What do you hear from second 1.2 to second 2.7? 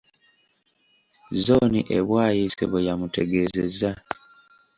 Zooni e Bwaise